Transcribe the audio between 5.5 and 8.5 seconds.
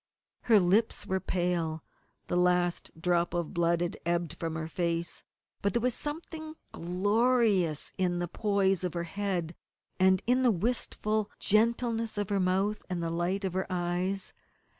but there was something glorious in the